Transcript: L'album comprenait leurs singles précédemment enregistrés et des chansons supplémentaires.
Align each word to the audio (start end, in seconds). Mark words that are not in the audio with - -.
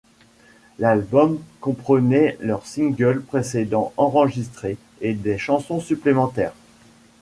L'album 0.79 1.37
comprenait 1.59 2.35
leurs 2.39 2.65
singles 2.65 3.21
précédemment 3.21 3.93
enregistrés 3.97 4.79
et 4.99 5.13
des 5.13 5.37
chansons 5.37 5.79
supplémentaires. 5.79 6.53